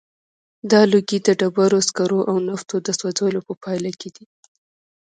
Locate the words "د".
1.23-1.29, 2.83-2.89